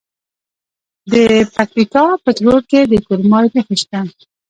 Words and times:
د 1.11 1.13
پکتیکا 1.55 2.05
په 2.23 2.29
تروو 2.37 2.57
کې 2.69 2.79
د 2.91 2.93
کرومایټ 3.05 3.51
نښې 3.57 3.75
شته. 3.81 3.99